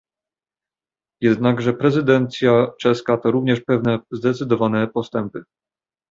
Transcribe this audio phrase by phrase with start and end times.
[1.23, 5.43] Jednakże prezydencja czeska to również pewne zdecydowane postępy